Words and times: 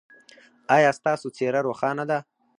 ایا 0.75 0.91
ستاسو 0.99 1.27
څیره 1.37 1.59
روښانه 1.67 2.03
ده؟ 2.09 2.17